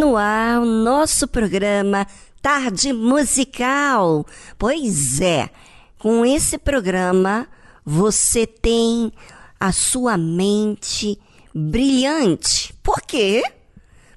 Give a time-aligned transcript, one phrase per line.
[0.00, 2.06] No ar o nosso programa
[2.40, 4.26] Tarde Musical.
[4.58, 5.50] Pois é,
[5.98, 7.46] com esse programa
[7.84, 9.12] você tem
[9.60, 11.20] a sua mente
[11.54, 12.72] brilhante.
[12.82, 13.42] Por quê?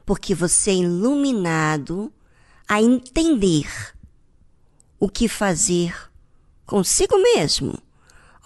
[0.05, 2.09] Porque você é iluminado
[2.65, 3.67] a entender
[4.97, 5.93] o que fazer
[6.65, 7.77] consigo mesmo.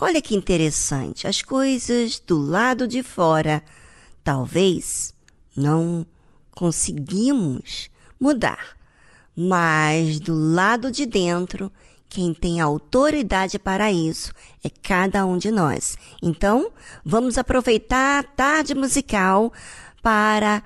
[0.02, 3.64] Olha que interessante, as coisas do lado de fora
[4.24, 5.14] talvez
[5.56, 6.04] não
[6.58, 7.88] conseguimos
[8.20, 8.76] mudar.
[9.36, 11.72] Mas do lado de dentro,
[12.10, 15.96] quem tem autoridade para isso é cada um de nós.
[16.20, 16.72] Então,
[17.06, 19.54] vamos aproveitar a tarde musical
[20.02, 20.64] para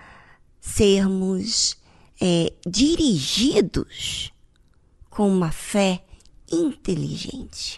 [0.61, 1.75] sermos
[2.21, 4.31] é, dirigidos
[5.09, 6.05] com uma fé
[6.49, 7.77] inteligente.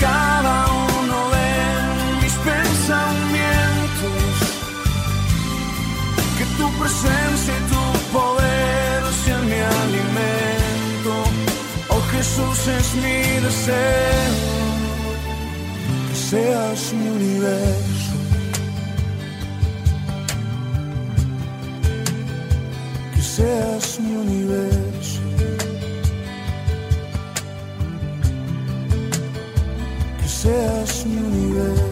[0.00, 0.56] Cada
[0.98, 1.50] uno de
[2.22, 4.34] mis pensamientos.
[6.38, 7.82] Que tu presencia y tu
[8.18, 11.12] poder sea mi alimento.
[11.88, 14.34] Oh Jesús es mi deseo,
[16.08, 18.14] que seas mi universo.
[23.14, 24.71] Que seas mi universo.
[31.52, 31.91] Amen.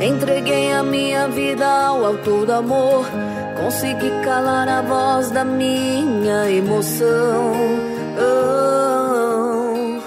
[0.00, 3.04] Entreguei a minha vida ao autor do amor.
[3.60, 7.52] Consegui calar a voz da minha emoção.
[8.20, 9.98] Oh,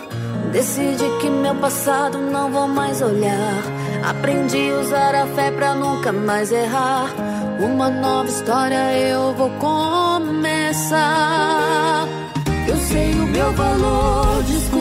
[0.52, 3.62] decidi que meu passado não vou mais olhar.
[4.04, 7.10] Aprendi a usar a fé pra nunca mais errar.
[7.60, 10.98] Uma nova história eu vou começar.
[12.68, 14.81] Eu sei o meu valor, descubro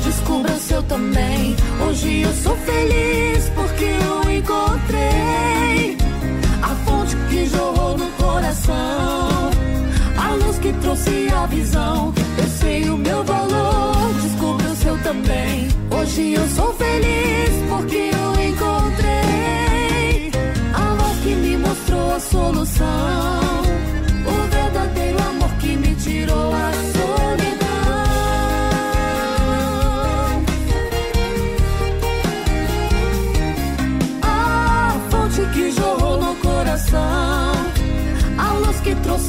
[1.91, 5.97] Hoje eu sou feliz porque eu encontrei
[6.61, 9.51] a fonte que jorrou no coração,
[10.17, 12.13] a luz que trouxe a visão.
[12.37, 15.67] Eu sei o meu valor, descubra o seu também.
[15.91, 20.31] Hoje eu sou feliz porque eu encontrei
[20.73, 23.40] a voz que me mostrou a solução,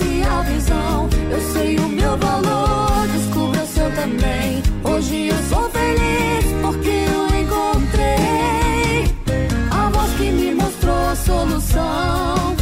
[0.02, 1.09] trouxe a visão.
[1.30, 4.62] Eu sei o meu valor, descubra o seu também.
[4.85, 9.14] Hoje eu sou feliz porque eu encontrei
[9.71, 12.56] a voz que me mostrou a solução,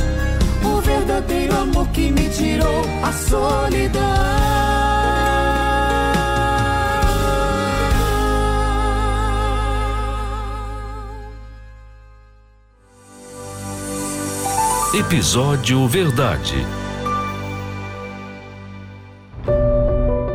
[0.65, 4.01] o verdadeiro amor que me tirou a solidão.
[14.93, 16.67] Episódio Verdade.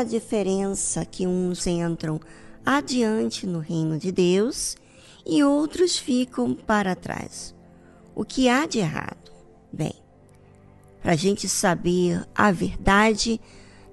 [0.00, 2.20] A diferença que uns entram
[2.64, 4.76] adiante no reino de Deus
[5.26, 7.54] e outros ficam para trás?
[8.14, 9.30] O que há de errado?
[9.72, 9.94] Bem,
[11.02, 13.40] para a gente saber a verdade,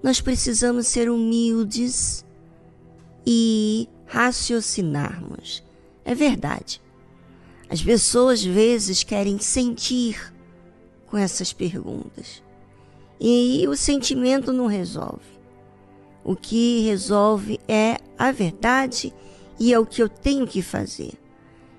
[0.02, 2.26] nós precisamos ser humildes
[3.26, 5.64] e raciocinarmos.
[6.06, 6.82] É verdade.
[7.70, 10.34] As pessoas às vezes querem sentir
[11.08, 12.42] com essas perguntas.
[13.20, 15.37] E o sentimento não resolve.
[16.28, 19.14] O que resolve é a verdade
[19.58, 21.14] e é o que eu tenho que fazer.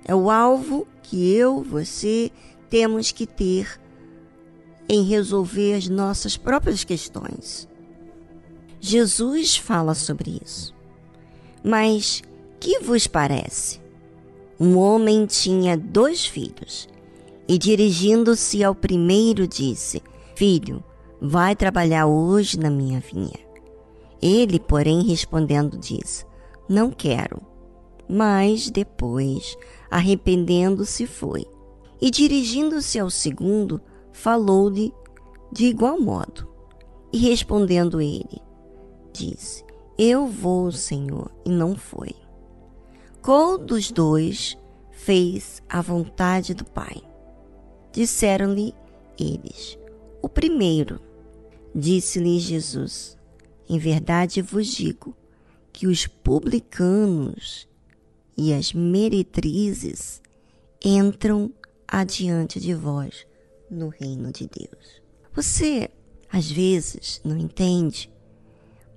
[0.02, 2.32] É o alvo que eu, você,
[2.70, 3.78] temos que ter
[4.88, 7.68] em resolver as nossas próprias questões.
[8.80, 10.74] Jesus fala sobre isso.
[11.62, 12.22] Mas
[12.58, 13.78] que vos parece?
[14.58, 16.88] Um homem tinha dois filhos
[17.46, 20.02] e, dirigindo-se ao primeiro, disse:
[20.34, 20.82] Filho,
[21.20, 23.47] vai trabalhar hoje na minha vinha.
[24.20, 26.25] Ele, porém, respondendo, disse:
[26.68, 27.40] Não quero.
[28.08, 29.56] Mas depois,
[29.90, 31.46] arrependendo-se, foi.
[32.00, 33.80] E dirigindo-se ao segundo,
[34.12, 34.92] falou-lhe
[35.52, 36.48] de igual modo.
[37.12, 38.40] E respondendo ele,
[39.12, 39.64] disse:
[39.96, 42.14] Eu vou, Senhor, e não foi.
[43.22, 44.56] Qual dos dois
[44.90, 47.02] fez a vontade do Pai?
[47.92, 48.75] Disseram-lhe
[49.18, 49.78] eles:
[50.22, 51.00] O primeiro.
[51.75, 53.17] Disse-lhe Jesus:
[53.68, 55.14] Em verdade vos digo
[55.72, 57.68] que os publicanos
[58.37, 60.22] e as meretrizes
[60.84, 61.52] entram
[61.87, 63.26] adiante de vós
[63.70, 65.02] no reino de Deus.
[65.34, 65.90] Você,
[66.30, 68.10] às vezes, não entende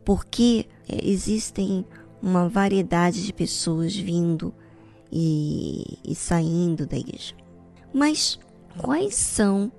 [0.06, 1.86] porque existem
[2.22, 4.54] uma variedade de pessoas vindo
[5.12, 7.36] e, e saindo da igreja.
[7.94, 8.40] Mas
[8.78, 9.72] quais são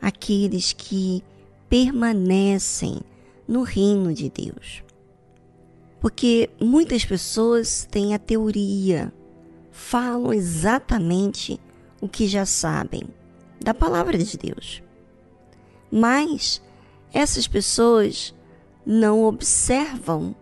[0.00, 1.22] aqueles que
[1.68, 3.00] permanecem
[3.46, 4.82] no reino de Deus?
[6.00, 9.12] Porque muitas pessoas têm a teoria,
[9.70, 11.60] falam exatamente
[12.00, 13.04] o que já sabem
[13.60, 14.82] da palavra de Deus.
[15.90, 16.60] Mas
[17.12, 18.34] essas pessoas
[18.84, 20.34] não observam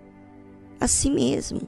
[0.81, 1.61] a si mesmo.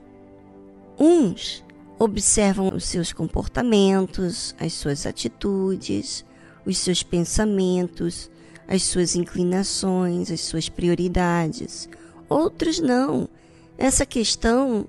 [0.98, 1.64] Uns
[1.98, 6.24] observam os seus comportamentos, as suas atitudes,
[6.66, 8.30] os seus pensamentos,
[8.66, 11.88] as suas inclinações, as suas prioridades.
[12.28, 13.28] Outros não.
[13.76, 14.86] Essa questão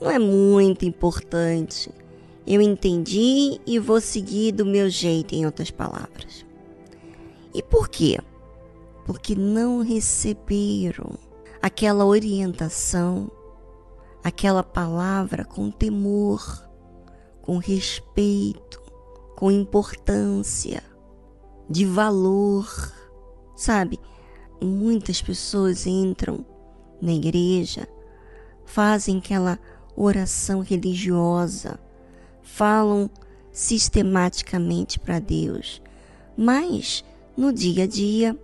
[0.00, 1.90] não é muito importante.
[2.46, 6.46] Eu entendi e vou seguir do meu jeito, em outras palavras.
[7.54, 8.18] E por quê?
[9.04, 11.18] Porque não receberam
[11.60, 13.30] aquela orientação,
[14.22, 16.68] aquela palavra com temor,
[17.42, 18.80] com respeito,
[19.36, 20.82] com importância,
[21.68, 22.92] de valor.
[23.58, 23.98] Sabe,
[24.62, 26.46] muitas pessoas entram
[27.02, 27.88] na igreja,
[28.64, 29.58] fazem aquela
[29.96, 31.76] oração religiosa,
[32.40, 33.10] falam
[33.50, 35.82] sistematicamente para Deus,
[36.36, 37.04] mas
[37.36, 38.38] no dia a dia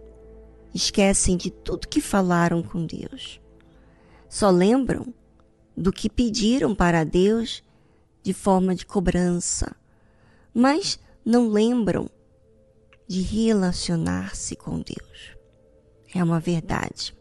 [0.74, 3.40] esquecem de tudo que falaram com Deus.
[4.28, 5.14] Só lembram
[5.76, 7.62] do que pediram para Deus
[8.20, 9.76] de forma de cobrança,
[10.52, 12.10] mas não lembram
[13.06, 15.36] de relacionar-se com Deus.
[16.14, 17.14] É uma verdade.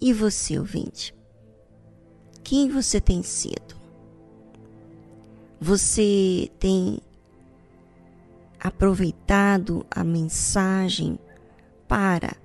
[0.00, 1.14] E você, ouvinte?
[2.42, 3.80] Quem você tem sido?
[5.60, 6.98] Você tem
[8.58, 11.18] aproveitado a mensagem
[11.86, 12.36] para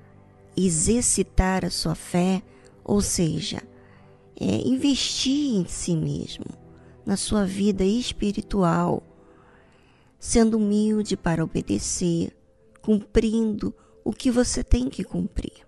[0.56, 2.42] exercitar a sua fé,
[2.84, 3.62] ou seja,
[4.40, 6.46] é, investir em si mesmo,
[7.06, 9.04] na sua vida espiritual,
[10.20, 12.36] sendo humilde para obedecer,
[12.82, 15.68] cumprindo o que você tem que cumprir.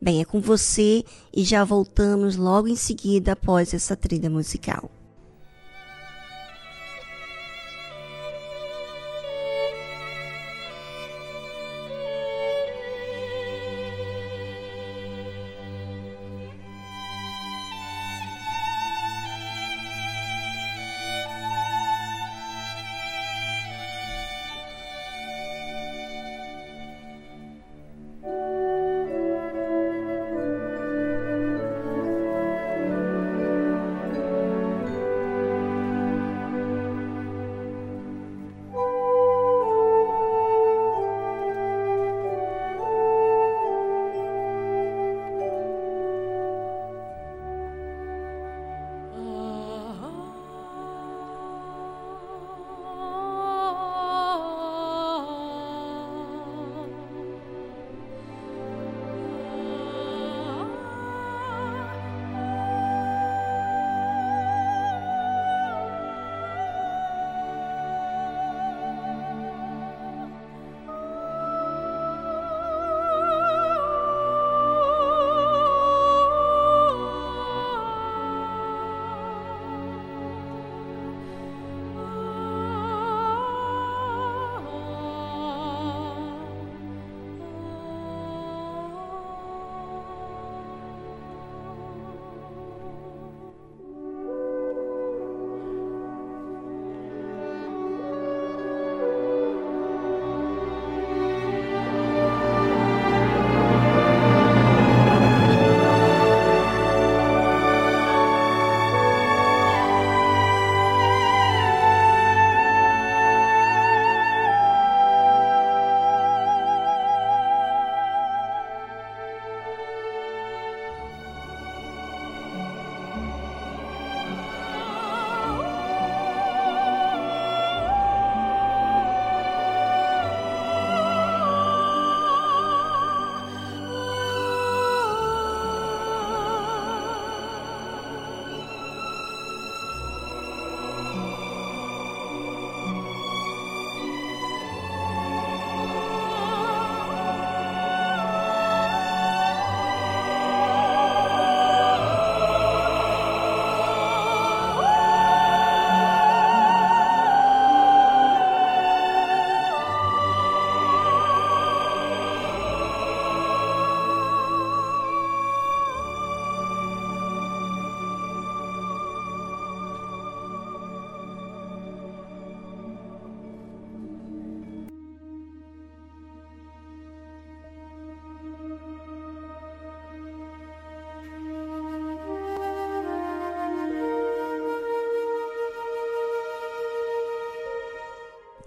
[0.00, 4.90] Bem, é com você e já voltamos logo em seguida após essa trilha musical.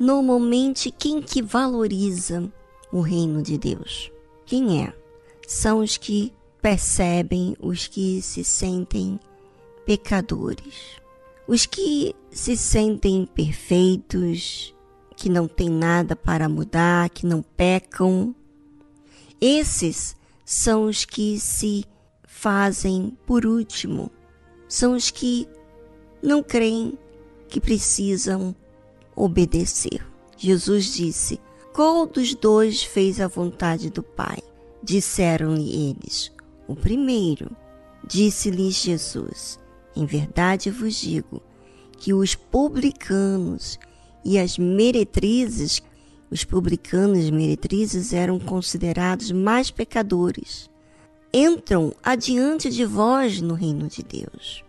[0.01, 2.51] Normalmente, quem que valoriza
[2.91, 4.11] o reino de Deus?
[4.47, 4.91] Quem é?
[5.47, 9.19] São os que percebem, os que se sentem
[9.85, 10.99] pecadores,
[11.47, 14.73] os que se sentem perfeitos,
[15.15, 18.35] que não têm nada para mudar, que não pecam.
[19.39, 21.85] Esses são os que se
[22.23, 24.09] fazem por último,
[24.67, 25.47] são os que
[26.23, 26.97] não creem
[27.47, 28.55] que precisam
[29.15, 30.05] obedecer.
[30.37, 31.39] Jesus disse:
[31.73, 34.39] Qual dos dois fez a vontade do Pai?
[34.83, 36.31] Disseram-lhe eles:
[36.67, 37.51] O primeiro.
[38.07, 39.59] Disse-lhes Jesus:
[39.95, 41.41] Em verdade vos digo
[41.97, 43.79] que os publicanos
[44.25, 45.81] e as meretrizes,
[46.29, 50.69] os publicanos e meretrizes eram considerados mais pecadores,
[51.31, 54.63] entram adiante de vós no reino de Deus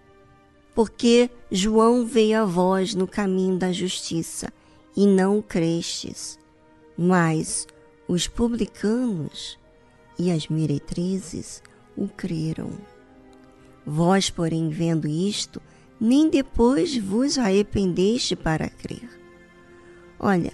[0.75, 4.53] porque João veio a vós no caminho da justiça
[4.97, 6.39] e não crestes.
[6.97, 7.67] Mas
[8.09, 9.59] os publicanos
[10.19, 11.63] e as meretrizes
[11.97, 12.71] o creram.
[13.85, 15.61] Vós, porém, vendo isto,
[16.01, 19.09] nem depois vos arrependeste para crer.
[20.19, 20.53] Olha,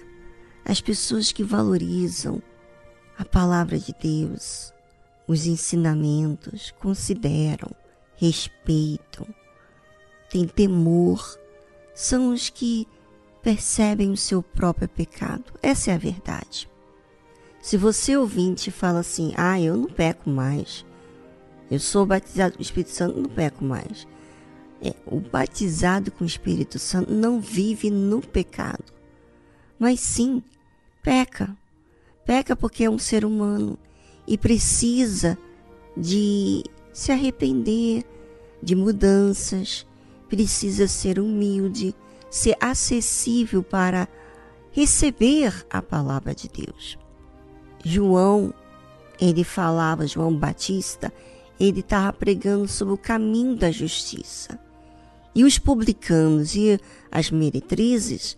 [0.65, 2.41] as pessoas que valorizam
[3.17, 4.73] a palavra de Deus,
[5.27, 7.69] os ensinamentos, consideram,
[8.15, 9.27] respeitam,
[10.29, 11.37] têm temor,
[11.93, 12.87] são os que
[13.41, 15.45] percebem o seu próprio pecado.
[15.61, 16.69] Essa é a verdade.
[17.61, 20.85] Se você ouvinte fala assim: "Ah, eu não peco mais.
[21.69, 24.07] Eu sou batizado com o Espírito Santo, não peco mais".
[24.81, 28.93] É, o batizado com o Espírito Santo não vive no pecado,
[29.77, 30.41] mas sim
[31.03, 31.55] peca.
[32.25, 33.77] Peca porque é um ser humano
[34.25, 35.37] e precisa
[35.97, 36.63] de
[36.93, 38.05] se arrepender
[38.61, 39.85] de mudanças,
[40.29, 41.95] precisa ser humilde,
[42.29, 44.07] ser acessível para
[44.71, 46.97] receber a palavra de Deus.
[47.83, 48.53] João,
[49.19, 51.11] ele falava, João Batista,
[51.59, 54.59] ele estava pregando sobre o caminho da justiça.
[55.33, 56.79] E os publicanos e
[57.11, 58.37] as meretrizes,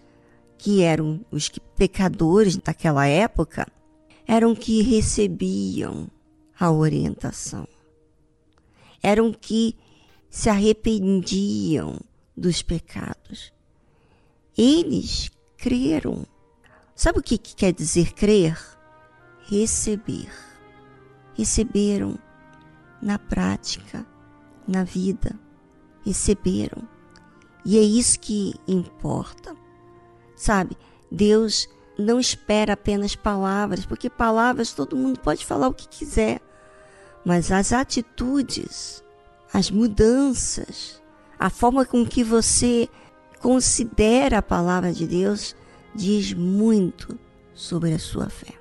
[0.58, 3.68] que eram os pecadores daquela época,
[4.28, 6.08] eram que recebiam
[6.60, 7.68] a orientação.
[9.02, 9.76] Eram que
[10.32, 12.00] se arrependiam
[12.36, 13.54] dos pecados.
[14.58, 16.26] Eles creram.
[16.96, 18.58] Sabe o que, que quer dizer crer?
[19.42, 20.32] Receber.
[21.34, 22.18] Receberam
[23.02, 24.08] na prática,
[24.66, 25.38] na vida.
[26.06, 26.88] Receberam.
[27.66, 29.56] E é isso que importa.
[30.36, 30.78] Sabe,
[31.12, 31.68] Deus
[31.98, 36.42] não espera apenas palavras, porque palavras todo mundo pode falar o que quiser,
[37.24, 39.04] mas as atitudes,
[39.54, 41.02] as mudanças,
[41.40, 42.88] a forma com que você
[43.40, 45.56] considera a palavra de Deus
[45.94, 47.18] diz muito
[47.54, 48.54] sobre a sua fé.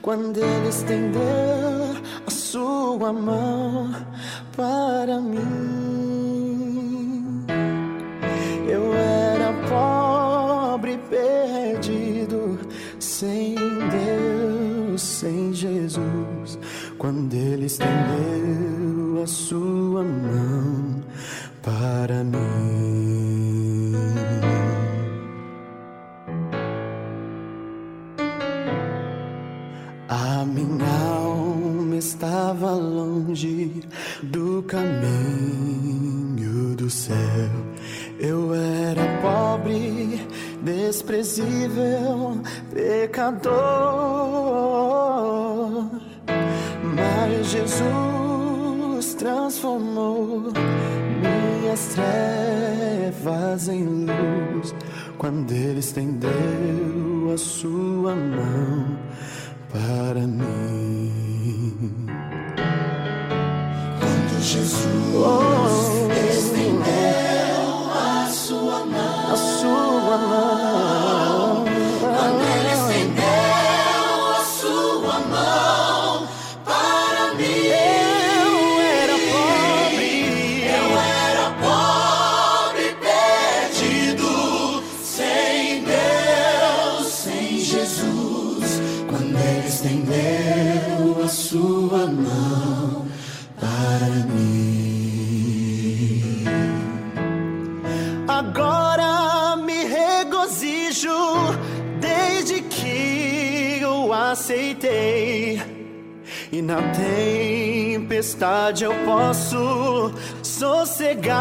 [0.00, 1.22] quando ele estendeu
[2.26, 3.90] a sua mão
[4.56, 5.42] para mim.
[8.68, 12.58] Eu era pobre, perdido,
[12.98, 16.58] sem Deus, sem Jesus,
[16.98, 20.41] quando ele estendeu a sua mão.
[40.92, 42.38] Desprezível,
[42.70, 43.52] pecador.
[46.94, 50.52] Mas Jesus transformou
[51.22, 54.74] minhas trevas em luz
[55.16, 58.98] quando Ele estendeu a sua mão
[59.70, 60.81] para mim.
[106.72, 110.10] Na tempestade eu posso
[110.42, 111.36] sossegar,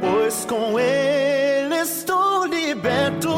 [0.00, 3.32] pois com Ele estou liberto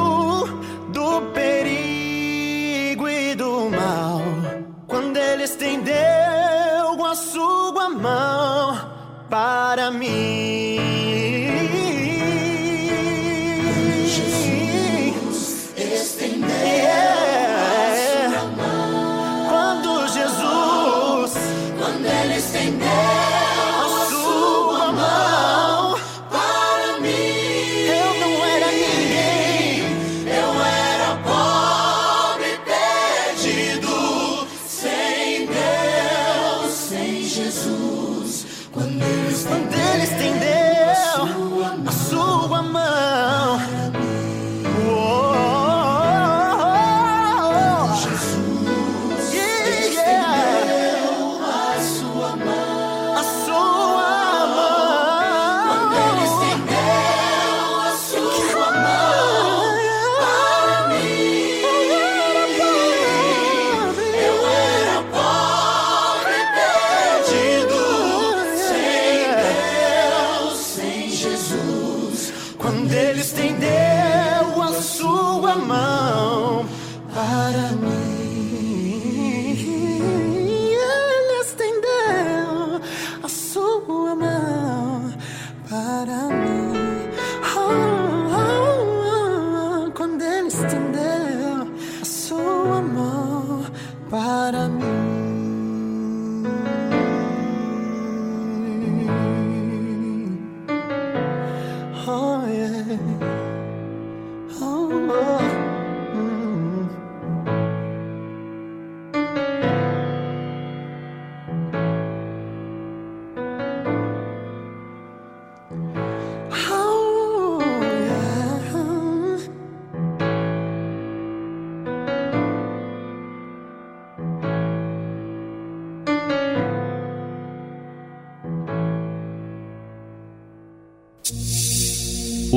[0.93, 4.21] do perigo e do mal.
[4.87, 5.95] Quando Ele estendeu
[7.07, 8.79] a sua mão
[9.31, 10.40] para mim.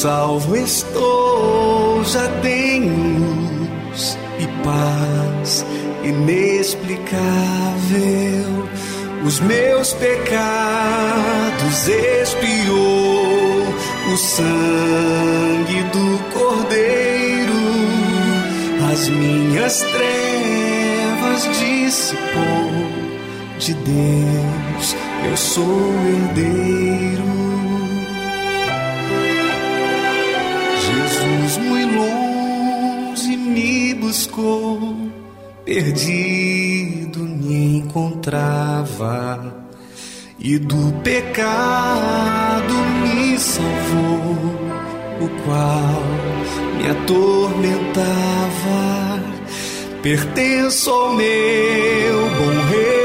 [0.00, 5.66] Salvo estou, já tenho luz e paz
[6.04, 7.18] inexplicável.
[9.26, 13.64] Os meus pecados expiou
[14.12, 17.58] o sangue do Cordeiro
[18.92, 22.72] as minhas trevas dissipou
[23.58, 24.96] de Deus,
[25.28, 27.57] eu sou herdeiro.
[35.68, 39.54] Perdido me encontrava
[40.38, 44.56] e do pecado me salvou,
[45.20, 46.02] o qual
[46.78, 48.08] me atormentava.
[50.00, 52.97] Pertenço ao meu bom redentor,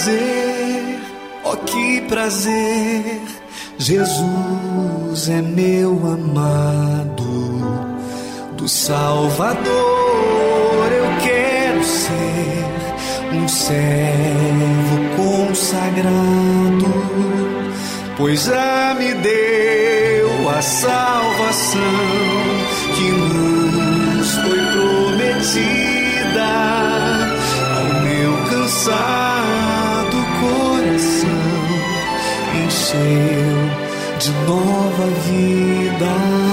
[0.00, 0.98] prazer,
[1.44, 3.20] oh, que prazer.
[3.78, 7.60] Jesus é meu amado,
[8.56, 9.60] do Salvador
[10.90, 12.64] eu quero ser
[13.34, 16.94] um servo consagrado,
[18.16, 21.80] pois já me deu a salvação
[22.94, 26.48] que nos foi prometida
[27.76, 29.39] ao meu cansado
[32.90, 36.49] encheu de nova vida.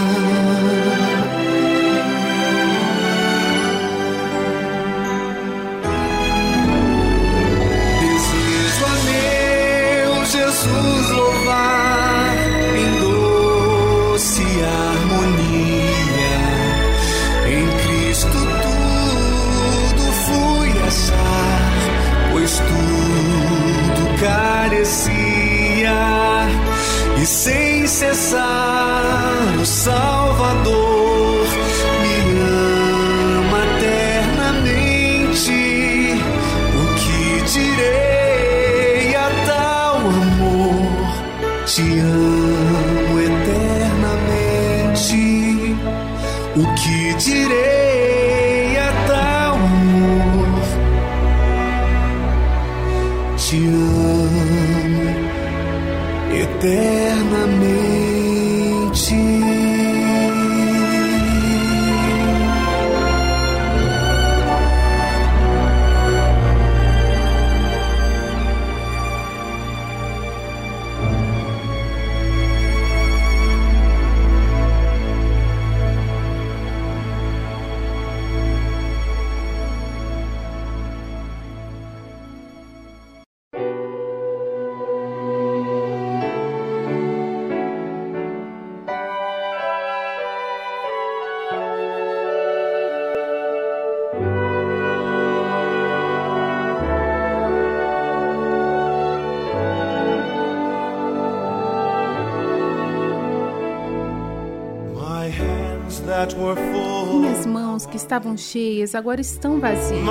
[108.17, 110.03] Estavam cheias agora estão vazias.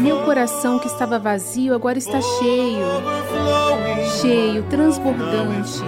[0.00, 2.86] Meu coração que estava vazio agora está cheio,
[4.20, 5.80] cheio, transbordante.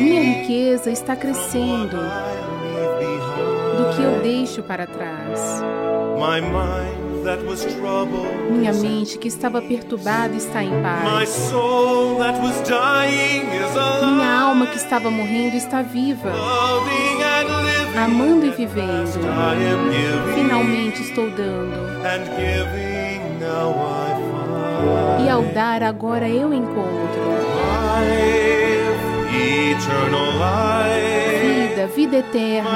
[0.00, 1.98] Minha riqueza está crescendo
[3.76, 5.62] do que eu deixo para trás.
[8.50, 11.52] Minha mente que estava perturbada está em paz.
[14.02, 16.32] Minha alma que estava morrendo está viva.
[17.96, 19.20] Amando e vivendo.
[20.34, 22.02] Finalmente estou dando.
[25.24, 27.20] E ao dar, agora eu encontro
[31.80, 32.70] vida, vida eterna.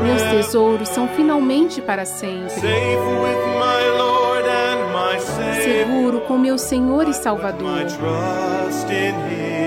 [0.00, 2.50] Meus tesouros são finalmente para sempre.
[5.62, 7.68] Seguro com meu Senhor e Salvador.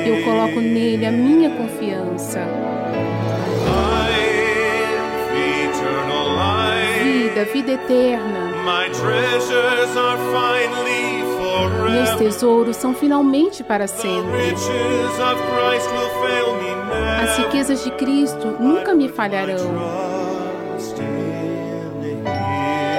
[0.06, 2.40] Eu coloco nele a minha confiança.
[7.04, 8.52] Vida, vida eterna.
[11.92, 14.54] Meus tesouros são finalmente para sempre.
[17.24, 19.58] As riquezas de Cristo nunca me falharão.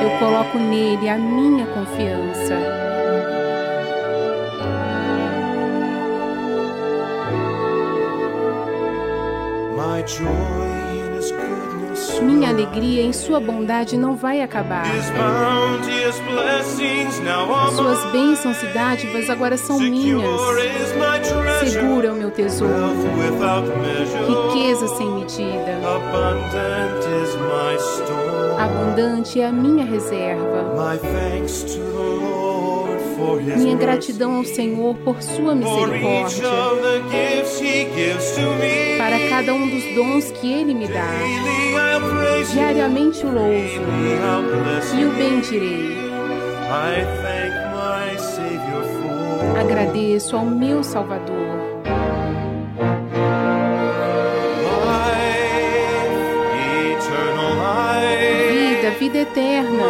[0.03, 2.86] Eu coloco nele a minha confiança.
[12.23, 14.85] Minha alegria em Sua bondade não vai acabar.
[17.75, 20.23] Suas bênçãos e dádivas agora são minhas.
[21.69, 22.75] Segura o meu tesouro.
[24.29, 25.81] Riqueza sem medida.
[28.59, 30.75] Abundante é a minha reserva.
[33.57, 36.49] Minha gratidão ao Senhor por sua misericórdia.
[38.99, 41.09] Para cada um dos dons que Ele me dá.
[42.53, 43.81] Diariamente o louvo
[44.99, 45.97] e o bendirei.
[49.59, 51.37] Agradeço ao meu Salvador.
[58.49, 59.83] Vida, vida eterna.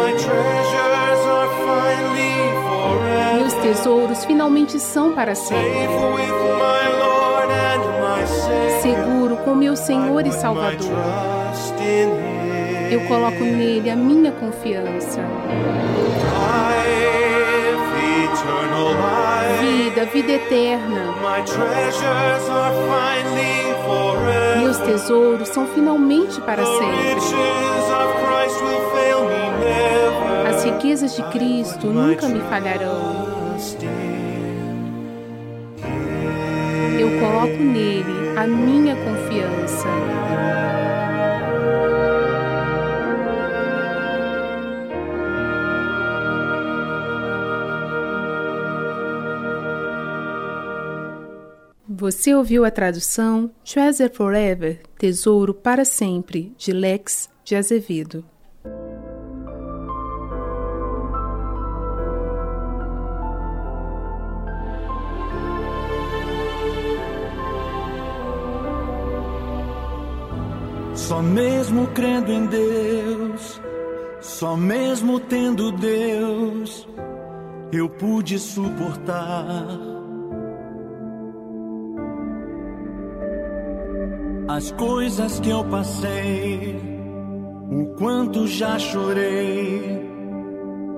[3.67, 5.89] Tesouros finalmente são para sempre.
[8.81, 10.87] Seguro com meu Senhor e Salvador.
[12.89, 15.21] Eu coloco nele a minha confiança.
[19.59, 21.13] Vida, vida eterna.
[24.59, 27.17] Meus tesouros são finalmente para sempre.
[30.49, 33.26] As riquezas de Cristo nunca me falharão.
[36.99, 39.87] Eu coloco nele a minha confiança.
[51.89, 58.23] Você ouviu a tradução Treasure Forever, Tesouro para Sempre, de Lex de Azevedo.
[71.07, 73.61] Só mesmo crendo em Deus,
[74.19, 76.85] só mesmo tendo Deus,
[77.71, 79.65] eu pude suportar
[84.49, 86.77] as coisas que eu passei,
[87.71, 90.09] o quanto já chorei,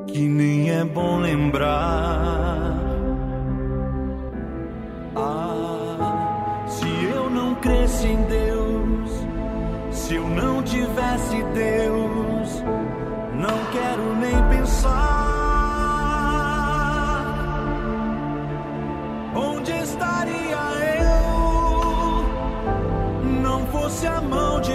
[0.08, 2.80] que nem é bom lembrar.
[5.16, 8.89] Ah, se eu não cresce em Deus,
[10.10, 12.64] se eu não tivesse Deus,
[13.36, 14.90] não quero nem pensar.
[19.36, 20.58] Onde estaria
[20.98, 22.26] eu?
[23.44, 24.69] Não fosse a mão de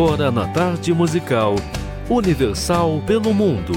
[0.00, 1.56] agora na tarde musical
[2.08, 3.74] Universal pelo Mundo.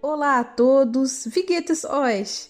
[0.00, 2.48] Olá a todos, Viguetes Oes!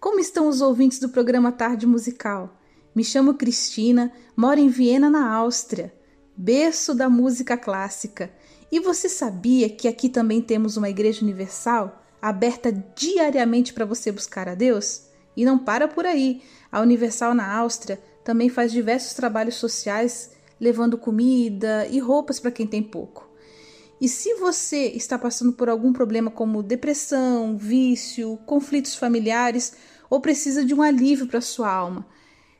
[0.00, 2.50] Como estão os ouvintes do programa Tarde Musical?
[2.94, 5.92] Me chamo Cristina, moro em Viena, na Áustria,
[6.36, 8.32] berço da música clássica.
[8.70, 14.48] E você sabia que aqui também temos uma igreja universal aberta diariamente para você buscar
[14.48, 15.06] a Deus?
[15.36, 16.40] E não para por aí.
[16.70, 20.30] A Universal na Áustria também faz diversos trabalhos sociais,
[20.60, 23.28] levando comida e roupas para quem tem pouco.
[24.00, 29.74] E se você está passando por algum problema como depressão, vício, conflitos familiares
[30.08, 32.06] ou precisa de um alívio para sua alma,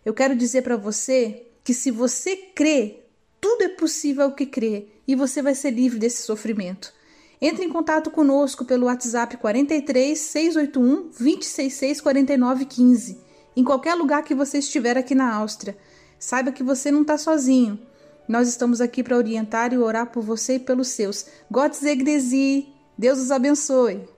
[0.04, 3.04] eu quero dizer para você que se você crê,
[3.40, 6.92] tudo é possível que crê e você vai ser livre desse sofrimento.
[7.40, 13.20] Entre em contato conosco pelo WhatsApp 43 681 266 49 15,
[13.56, 15.76] em qualquer lugar que você estiver aqui na Áustria.
[16.18, 17.78] Saiba que você não está sozinho.
[18.26, 21.26] Nós estamos aqui para orientar e orar por você e pelos seus.
[21.50, 22.72] Gott segne.
[22.96, 24.08] Deus os abençoe.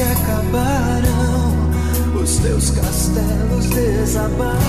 [0.00, 1.70] se acabaram,
[2.22, 4.60] os teus castelos desabaram.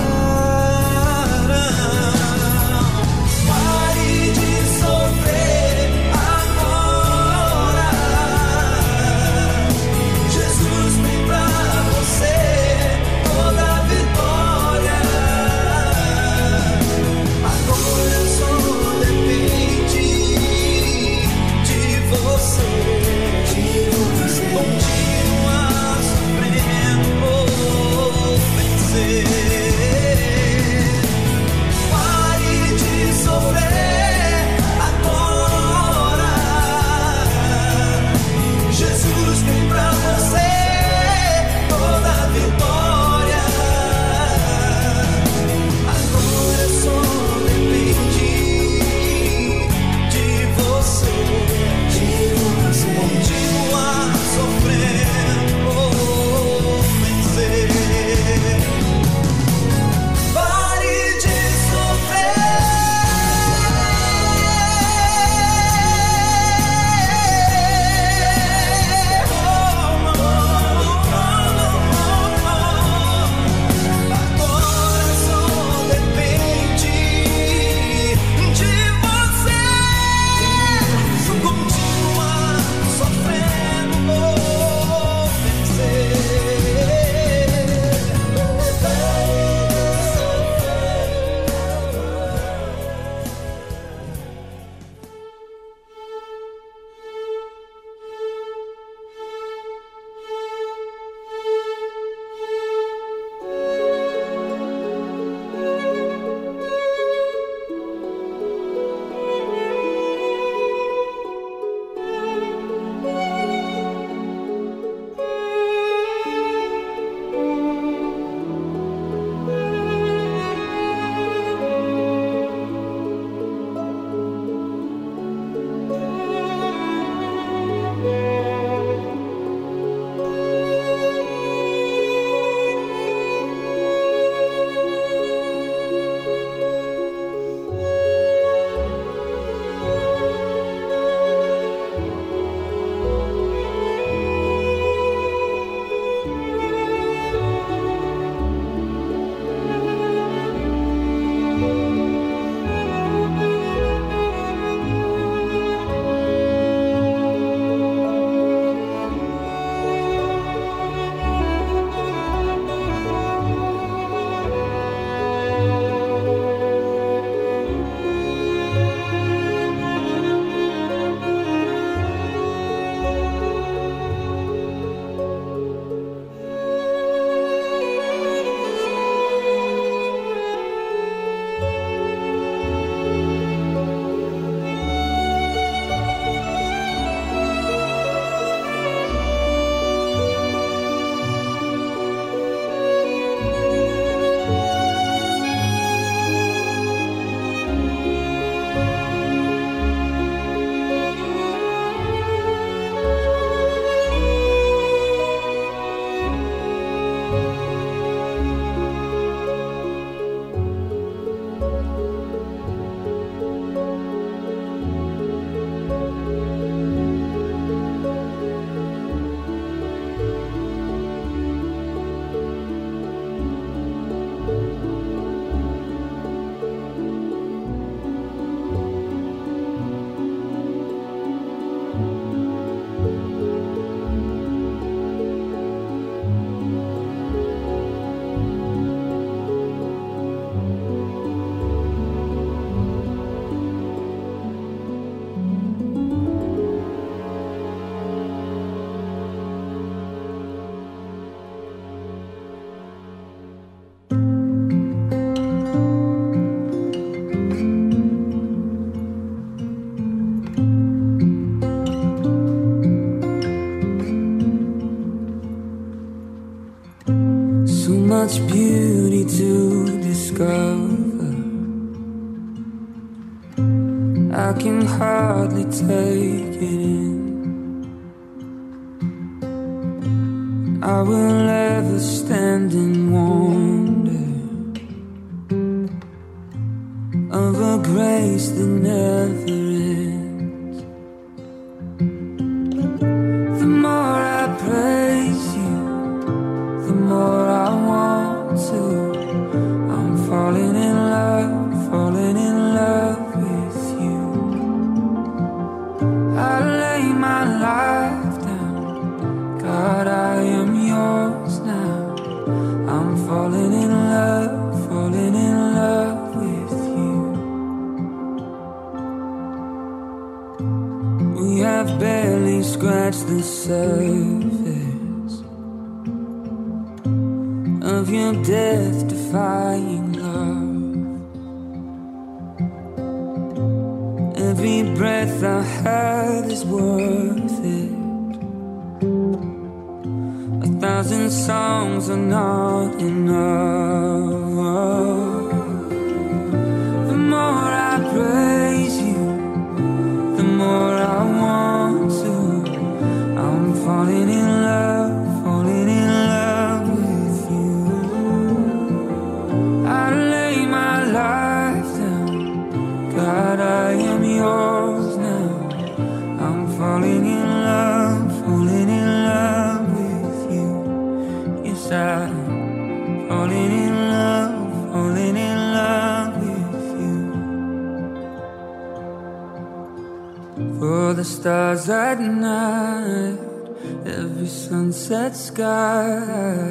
[385.12, 386.61] sunset sky.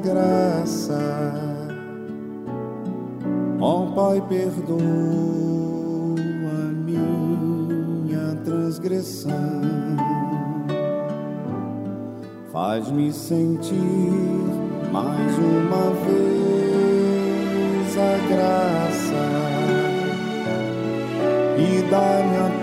[0.00, 1.02] graça.
[3.60, 4.80] Ó Pai, perdoa
[6.86, 9.32] minha transgressão.
[12.52, 13.74] Faz-me sentir
[14.92, 16.32] mais uma vez
[17.98, 19.24] a graça
[21.58, 22.61] e dá-me a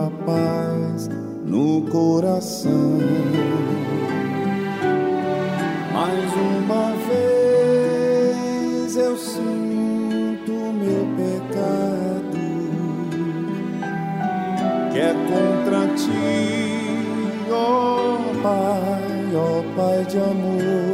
[0.00, 1.08] tua paz
[1.44, 2.98] no coração.
[5.92, 12.38] Mais uma vez eu sinto meu pecado,
[14.92, 20.89] que é contra ti, oh Pai, ó Pai de amor.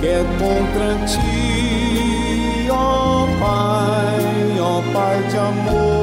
[0.00, 5.97] que é contra ti, ó Pai, ó Pai de amor.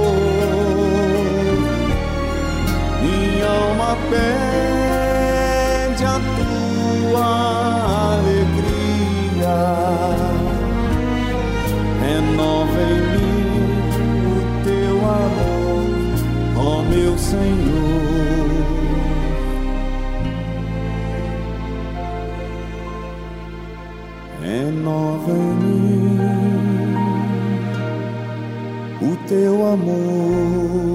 [5.85, 7.29] Pede a tua
[8.13, 9.57] alegria,
[12.01, 13.49] renova em mim
[14.31, 15.87] o teu amor,
[16.55, 18.05] ó meu Senhor.
[24.41, 26.19] Renova em mim
[29.01, 30.94] o teu amor,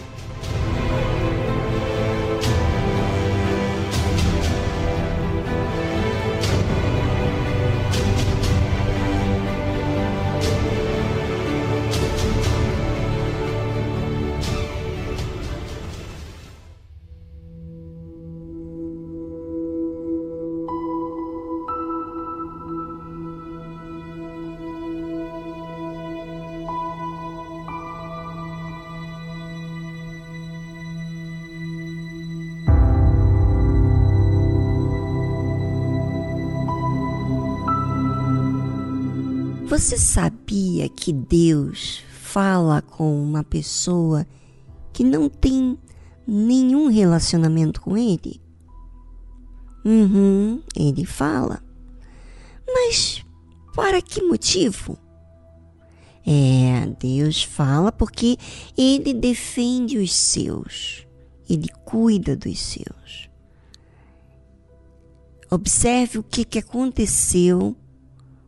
[39.91, 44.25] Você sabia que Deus fala com uma pessoa
[44.93, 45.77] que não tem
[46.25, 48.39] nenhum relacionamento com Ele?
[49.83, 51.61] Uhum, ele fala.
[52.65, 53.25] Mas
[53.75, 54.97] para que motivo?
[56.25, 58.37] É, Deus fala porque
[58.77, 61.05] ele defende os seus,
[61.49, 63.29] ele cuida dos seus.
[65.49, 67.75] Observe o que, que aconteceu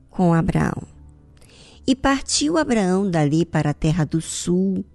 [0.09, 0.92] com Abraão.
[1.85, 4.85] E partiu Abraão dali para a terra do sul,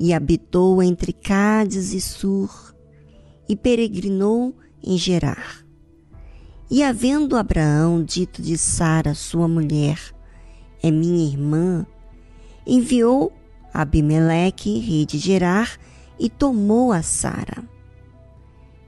[0.00, 2.74] e habitou entre Cádiz e Sur,
[3.46, 5.66] e peregrinou em Gerar.
[6.70, 10.00] E havendo Abraão dito de Sara, sua mulher,
[10.82, 11.86] é minha irmã,
[12.66, 13.30] enviou
[13.72, 15.78] Abimeleque, rei de Gerar,
[16.18, 17.62] e tomou a Sara.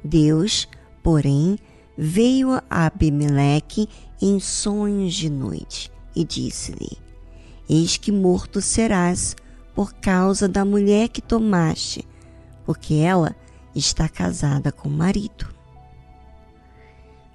[0.02, 0.66] Deus,
[1.02, 1.58] porém,
[1.98, 3.86] veio a Abimeleque
[4.22, 6.98] em sonhos de noite e disse-lhe:
[7.70, 9.36] Eis que morto serás
[9.72, 12.04] por causa da mulher que tomaste,
[12.66, 13.36] porque ela
[13.72, 15.46] está casada com o marido.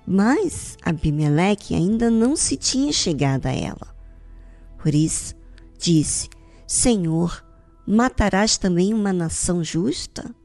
[0.06, 3.96] Mas Abimeleque ainda não se tinha chegado a ela.
[4.78, 5.34] Por isso
[5.80, 6.30] disse:
[6.68, 7.42] Senhor,
[7.88, 10.36] matarás também uma nação justa?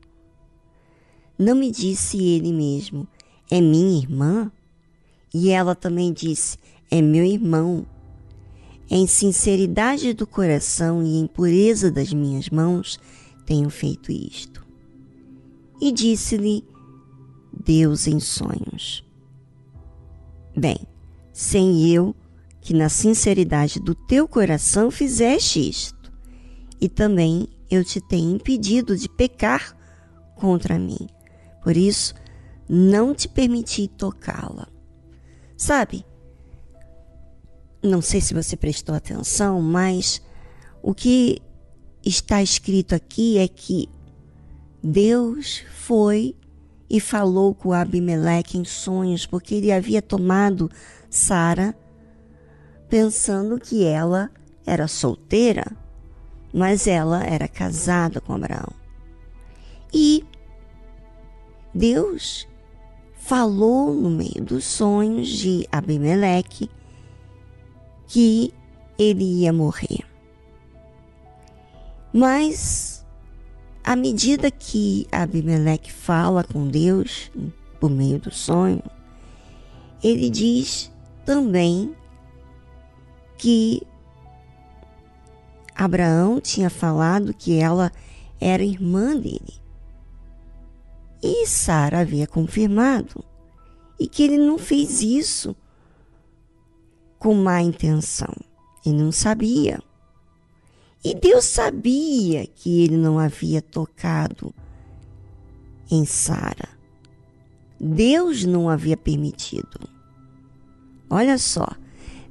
[1.37, 3.09] Não me disse ele mesmo:
[3.51, 4.53] É minha irmã?
[5.35, 6.57] E ela também disse:
[6.89, 7.85] É meu irmão.
[8.91, 12.99] Em sinceridade do coração e em pureza das minhas mãos
[13.45, 14.67] tenho feito isto.
[15.81, 16.65] E disse-lhe
[17.53, 19.05] Deus em sonhos:
[20.57, 20.79] Bem,
[21.33, 22.15] sem eu,
[22.61, 26.13] que na sinceridade do teu coração fizeste isto,
[26.81, 29.77] e também eu te tenho impedido de pecar
[30.35, 31.09] contra mim.
[31.63, 32.15] Por isso,
[32.69, 34.67] não te permiti tocá-la.
[35.57, 36.05] Sabe,
[37.83, 40.21] não sei se você prestou atenção, mas
[40.83, 41.41] o que
[42.05, 43.89] está escrito aqui é que
[44.83, 46.35] Deus foi
[46.89, 50.71] e falou com Abimeleque em sonhos, porque ele havia tomado
[51.11, 51.75] Sara
[52.89, 54.31] pensando que ela
[54.65, 55.65] era solteira,
[56.53, 58.73] mas ela era casada com Abraão.
[59.93, 60.25] E
[61.75, 62.49] Deus
[63.15, 66.71] falou no meio dos sonhos de Abimeleque
[68.09, 68.53] que
[68.99, 70.05] ele ia morrer.
[72.13, 73.07] Mas,
[73.85, 77.31] à medida que Abimeleque fala com Deus,
[77.79, 78.83] por meio do sonho,
[80.03, 80.91] ele diz
[81.25, 81.95] também
[83.37, 83.83] que
[85.77, 87.93] Abraão tinha falado que ela
[88.41, 89.61] era irmã dele.
[91.23, 93.25] E Sara havia confirmado.
[93.99, 95.55] E que ele não fez isso
[97.19, 98.35] com má intenção.
[98.85, 99.81] Ele não sabia.
[101.05, 104.55] E Deus sabia que ele não havia tocado
[105.91, 106.69] em Sara.
[107.81, 109.89] Deus não havia permitido.
[111.09, 111.67] Olha só,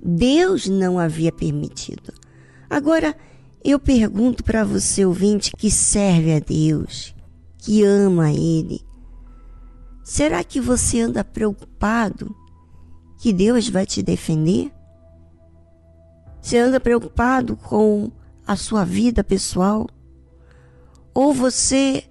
[0.04, 2.14] Deus não havia permitido.
[2.70, 3.16] Agora,
[3.64, 7.16] eu pergunto para você, ouvinte, que serve a Deus,
[7.58, 8.82] que ama Ele,
[10.04, 12.36] será que você anda preocupado
[13.20, 14.72] que Deus vai te defender?
[16.48, 18.10] Você anda preocupado com
[18.48, 19.86] a sua vida pessoal?
[21.14, 22.06] Ou você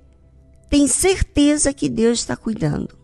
[0.69, 2.99] tem certeza que Deus está cuidando?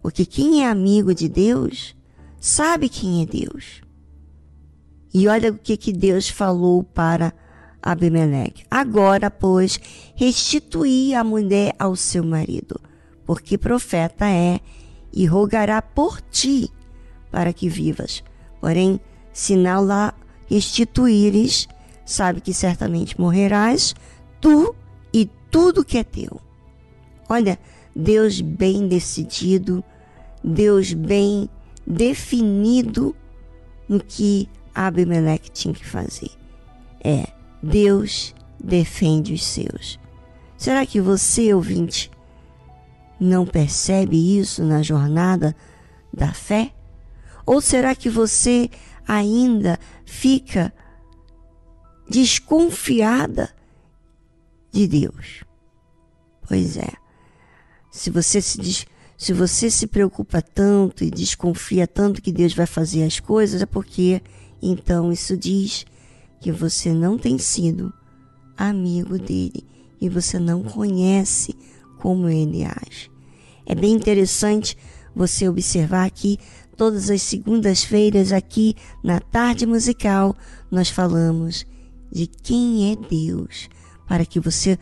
[0.00, 1.96] Porque quem é amigo de Deus
[2.38, 3.82] sabe quem é Deus.
[5.12, 7.34] E olha o que, que Deus falou para
[7.82, 8.62] Abimeleque.
[8.70, 9.80] Agora, pois,
[10.14, 12.80] restituí a mulher ao seu marido,
[13.26, 14.60] porque profeta é,
[15.12, 16.70] e rogará por ti
[17.28, 18.22] para que vivas.
[18.60, 19.00] Porém,
[19.56, 20.14] não lá
[20.48, 21.68] restituíres,
[22.04, 23.94] sabe que certamente morrerás,
[24.40, 24.74] tu
[25.12, 26.40] e tudo que é teu.
[27.28, 27.58] Olha,
[27.94, 29.84] Deus bem decidido,
[30.42, 31.48] Deus bem
[31.86, 33.14] definido
[33.88, 36.30] no que Abimeleque tinha que fazer.
[37.02, 37.26] É,
[37.62, 39.98] Deus defende os seus.
[40.56, 42.10] Será que você, ouvinte,
[43.20, 45.54] não percebe isso na jornada
[46.12, 46.72] da fé?
[47.44, 48.70] Ou será que você
[49.06, 50.72] ainda fica
[52.08, 53.54] desconfiada
[54.72, 55.44] de Deus.
[56.48, 56.90] Pois é.
[57.90, 58.86] Se você se diz,
[59.18, 63.66] se você se preocupa tanto e desconfia tanto que Deus vai fazer as coisas, é
[63.66, 64.22] porque
[64.62, 65.84] então isso diz
[66.40, 67.92] que você não tem sido
[68.56, 69.66] amigo dele
[70.00, 71.54] e você não conhece
[71.98, 73.10] como ele age.
[73.66, 74.76] É bem interessante
[75.14, 76.38] você observar que
[76.78, 80.36] Todas as segundas-feiras, aqui na Tarde Musical,
[80.70, 81.66] nós falamos
[82.08, 83.68] de quem é Deus,
[84.06, 84.78] para que você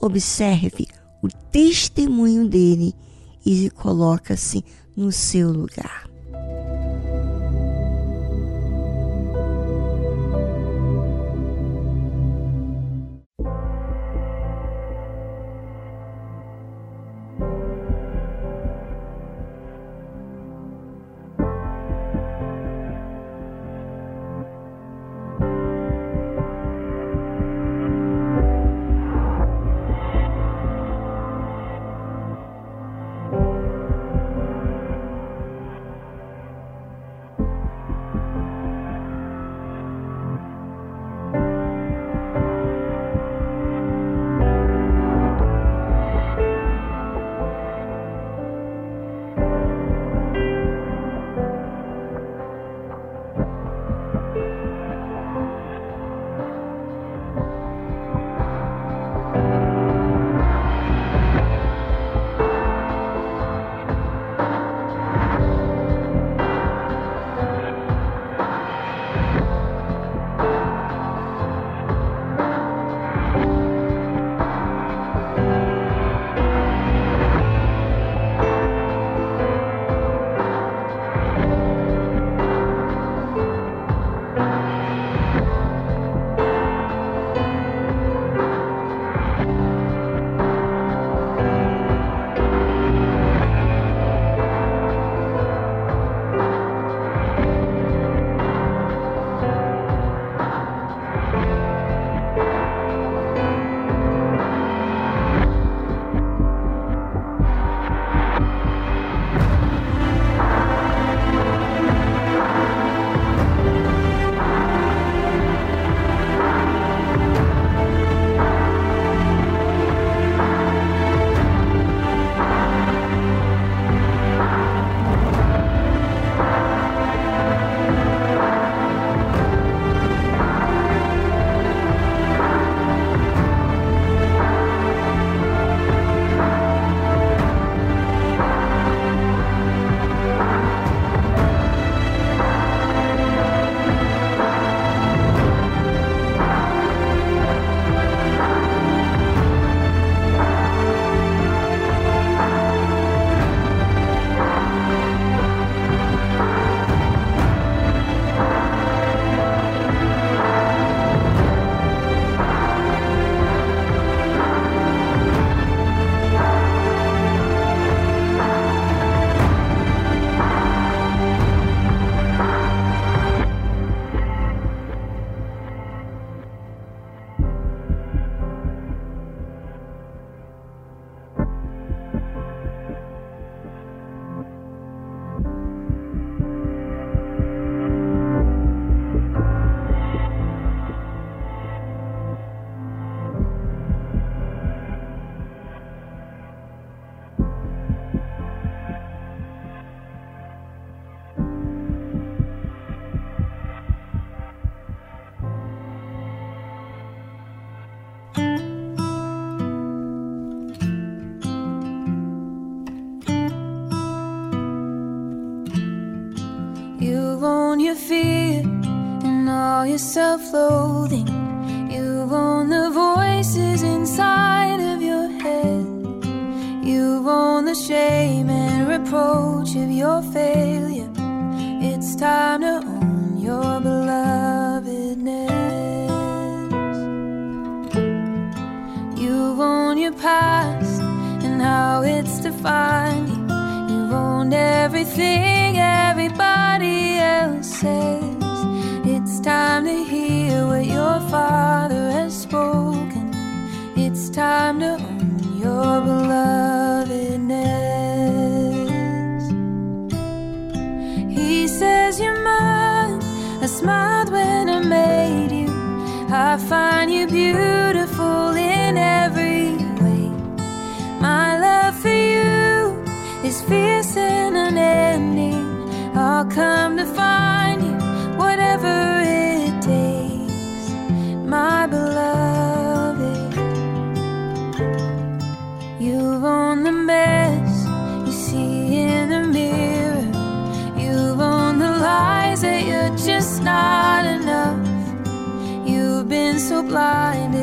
[0.00, 0.86] observe
[1.22, 2.94] o testemunho dele
[3.44, 4.64] e coloque-se
[4.96, 6.07] no seu lugar.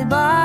[0.06, 0.45] goodbye.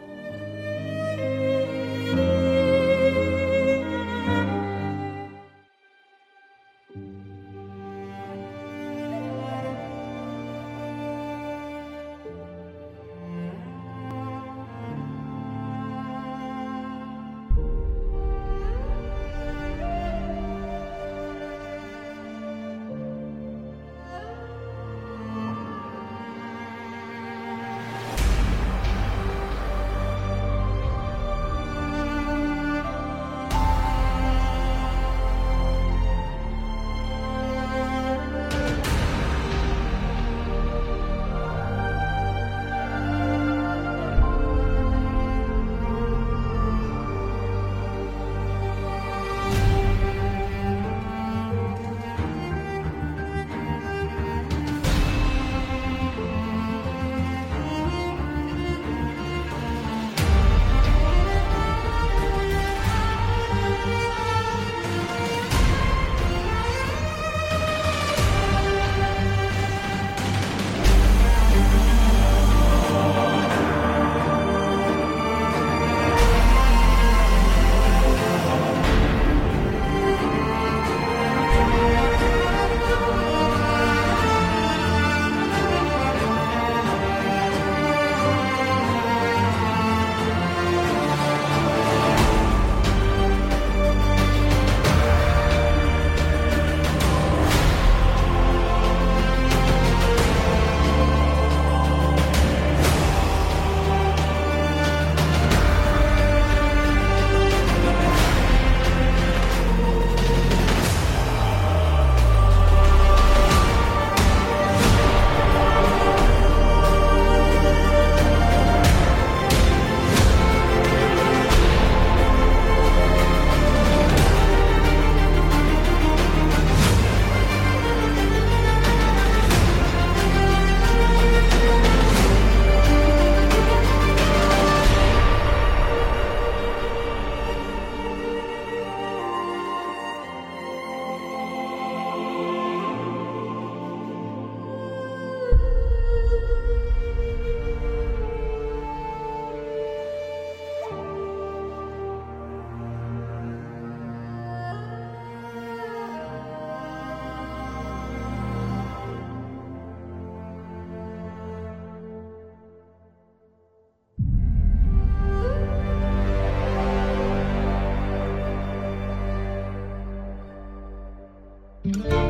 [171.83, 172.20] Mm-hmm.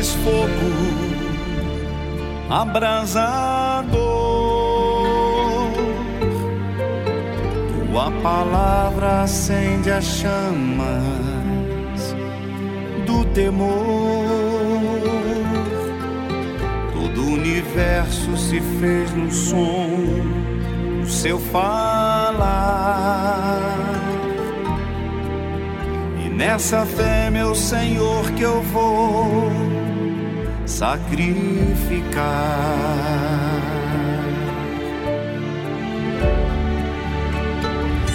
[0.00, 0.70] És fogo
[2.48, 3.90] abrasador,
[7.68, 10.86] tua palavra acende as chamas
[13.06, 14.50] do temor.
[17.50, 19.88] universo se fez no som
[21.02, 22.40] do seu falar.
[26.24, 29.59] E nessa fé, meu Senhor, que eu vou
[30.80, 32.24] sacrificar.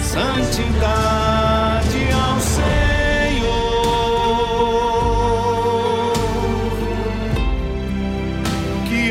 [0.02, 2.66] Santidade ao Senhor.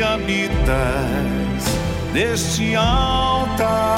[0.02, 1.64] habitas
[2.12, 3.96] neste altar.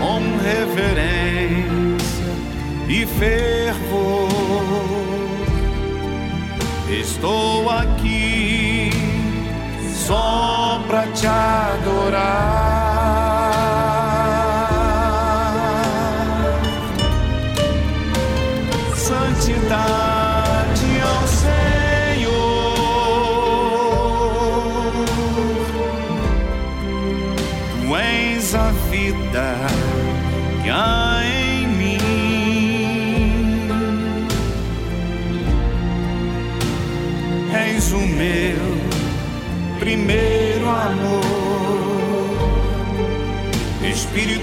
[0.00, 2.26] Com reverência
[2.88, 3.55] e fervor,
[10.86, 12.56] só para te adorar.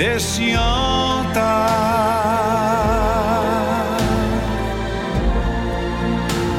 [0.00, 1.76] neste altar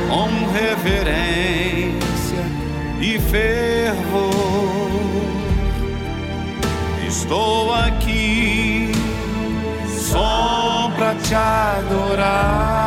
[0.08, 2.46] com reverência
[3.02, 4.30] e fervor.
[7.08, 8.92] Estou aqui
[9.88, 12.81] só para te adorar.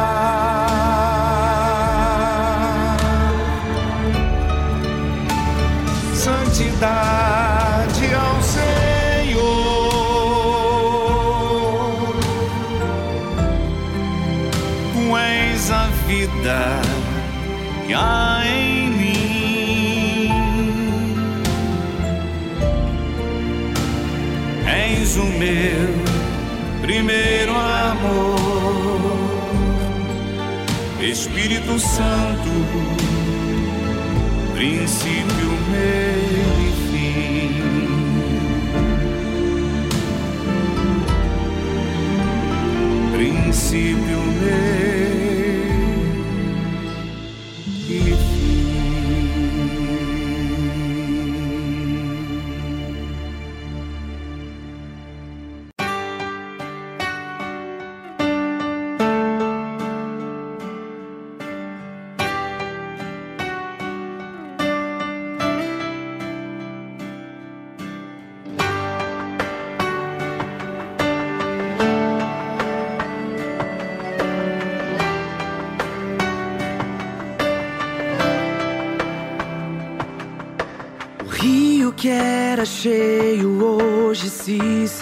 [31.77, 32.34] Espírito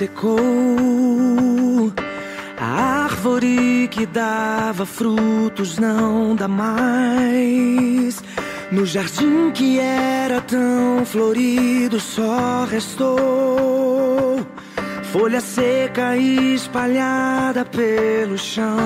[0.03, 1.93] secou.
[2.59, 8.23] A árvore que dava frutos não dá mais.
[8.73, 14.41] No jardim que era tão florido só restou
[15.13, 18.79] folha seca espalhada pelo chão.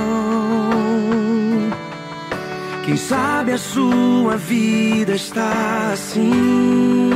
[2.85, 7.16] Quem sabe a sua vida está assim,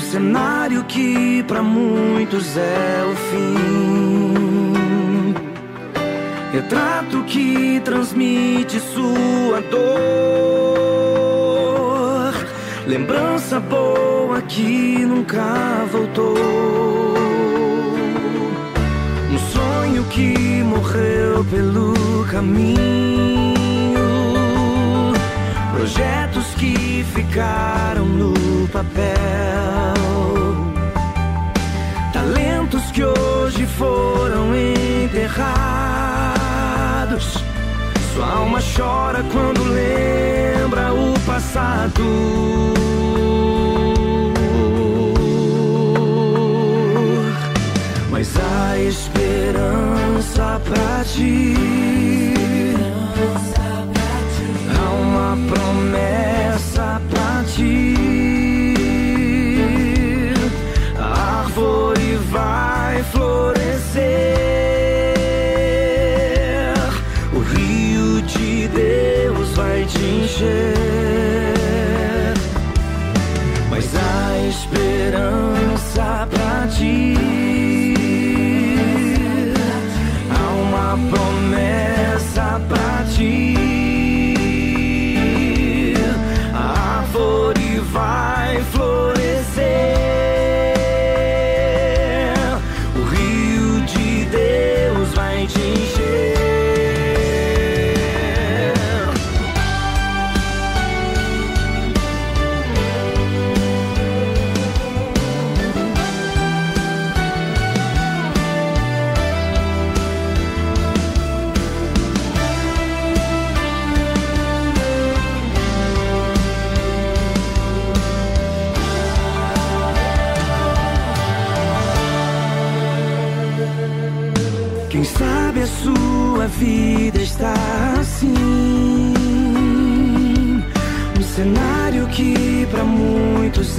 [0.00, 4.74] um cenário que para muitos é o fim.
[6.52, 9.84] Retrato que transmite sua dor,
[12.86, 17.10] lembrança boa que nunca voltou.
[20.10, 21.94] que morreu pelo
[22.30, 22.74] caminho,
[25.72, 29.09] projetos que ficaram no papel,
[38.80, 42.02] chora quando lembra o passado.
[48.10, 51.99] Mas esperança esperança pra ti.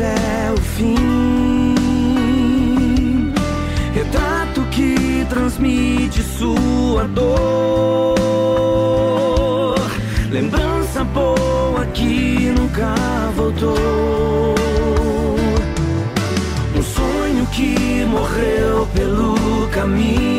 [0.01, 0.95] É o fim.
[3.93, 8.15] Retrato que transmite sua dor.
[10.29, 12.95] Lembrança boa que nunca
[13.35, 14.55] voltou.
[16.75, 20.30] Um sonho que morreu pelo caminho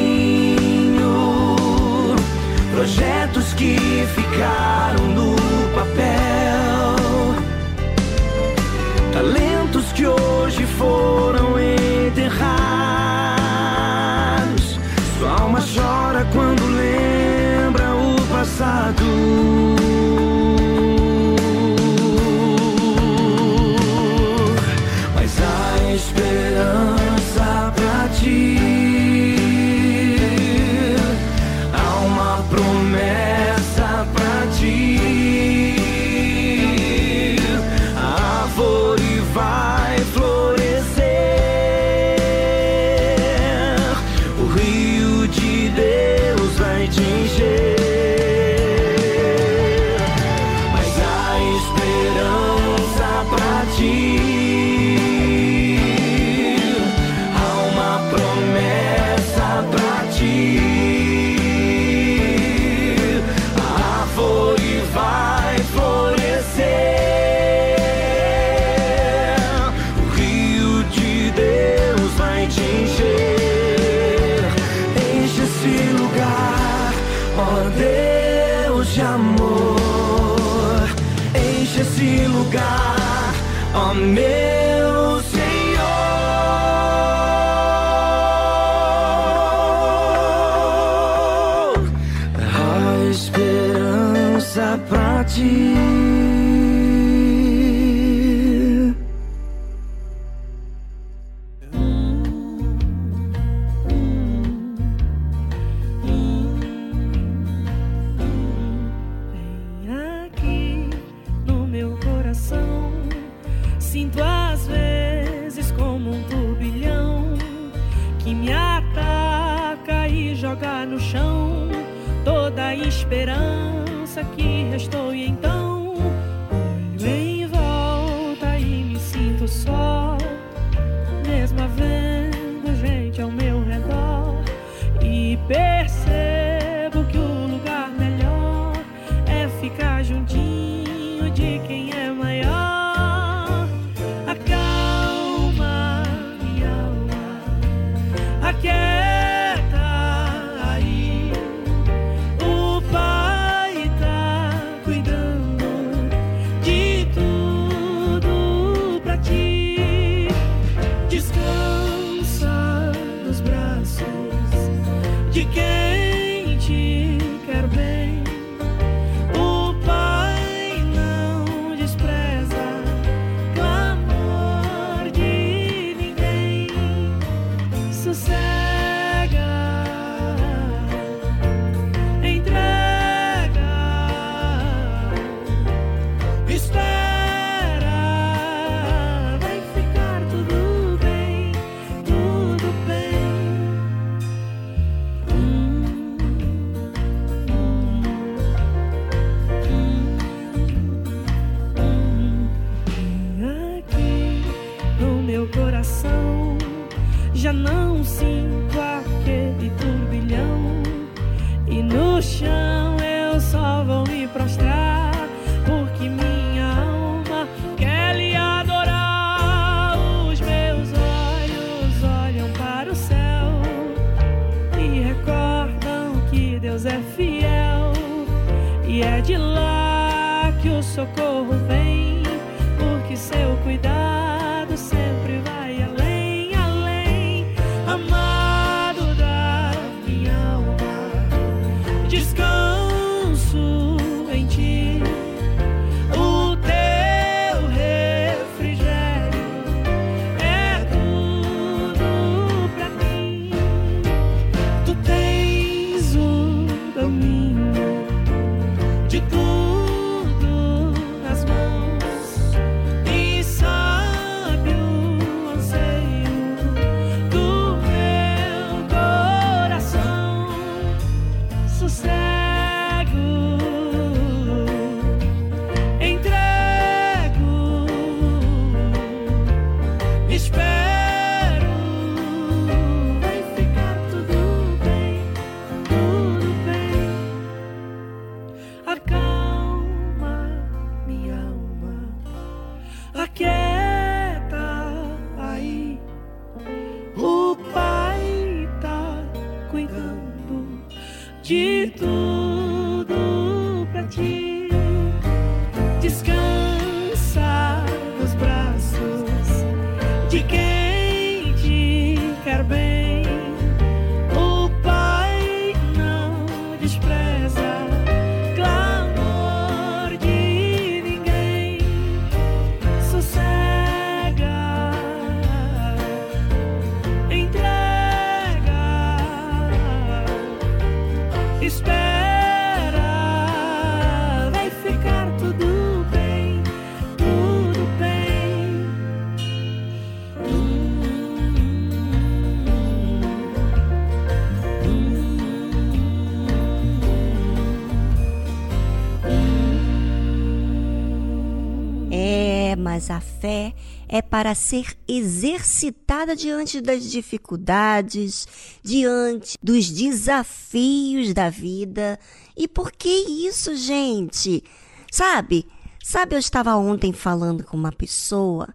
[353.12, 353.74] a fé
[354.08, 358.46] é para ser exercitada diante das dificuldades,
[358.82, 362.18] diante dos desafios da vida.
[362.56, 364.62] E por que isso, gente?
[365.10, 365.66] Sabe?
[366.02, 368.68] Sabe, eu estava ontem falando com uma pessoa.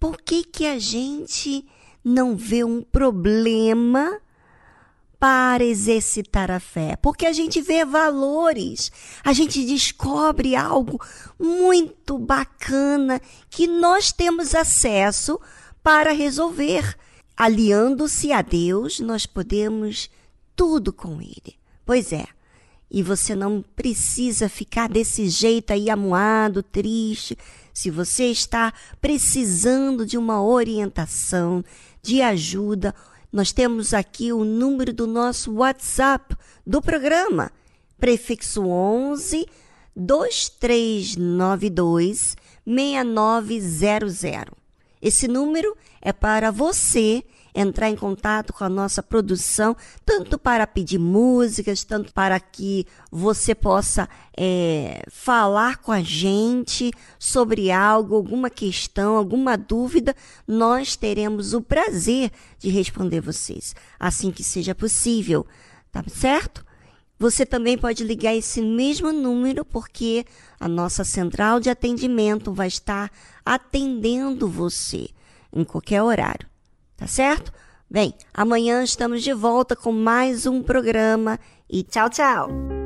[0.00, 1.64] Por que que a gente
[2.04, 4.20] não vê um problema
[5.26, 8.92] para exercitar a fé, porque a gente vê valores,
[9.24, 11.04] a gente descobre algo
[11.36, 13.20] muito bacana
[13.50, 15.40] que nós temos acesso
[15.82, 16.96] para resolver.
[17.36, 20.08] Aliando-se a Deus, nós podemos
[20.54, 21.56] tudo com Ele.
[21.84, 22.26] Pois é,
[22.88, 27.36] e você não precisa ficar desse jeito aí amuado, triste.
[27.74, 31.64] Se você está precisando de uma orientação,
[32.00, 32.94] de ajuda,
[33.36, 36.34] nós temos aqui o número do nosso WhatsApp
[36.66, 37.52] do programa,
[37.98, 39.46] prefixo 11
[39.94, 42.34] 2392
[42.66, 44.46] 6900.
[45.02, 47.22] Esse número é para você
[47.56, 49.74] entrar em contato com a nossa produção,
[50.04, 54.06] tanto para pedir músicas, tanto para que você possa
[54.36, 60.14] é, falar com a gente sobre algo, alguma questão, alguma dúvida,
[60.46, 65.46] nós teremos o prazer de responder vocês, assim que seja possível,
[65.90, 66.62] tá certo?
[67.18, 70.26] Você também pode ligar esse mesmo número, porque
[70.60, 73.10] a nossa central de atendimento vai estar
[73.42, 75.08] atendendo você
[75.50, 76.46] em qualquer horário.
[76.96, 77.52] Tá certo?
[77.88, 82.85] Bem, amanhã estamos de volta com mais um programa e tchau, tchau!